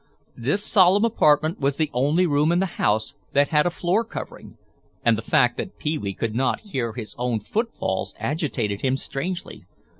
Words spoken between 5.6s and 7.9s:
Pee wee could not hear his own foot